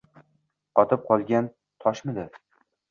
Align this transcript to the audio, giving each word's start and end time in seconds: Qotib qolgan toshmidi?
Qotib 0.79 1.05
qolgan 1.11 1.53
toshmidi? 1.87 2.29